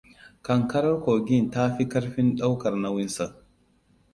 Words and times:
Ƙanƙarar 0.41 1.03
kogin 1.03 1.51
ta 1.51 1.69
fi 1.77 1.85
ƙarfin 1.85 2.35
ɗaukar 2.37 2.75
nauyinsa. 2.75 3.33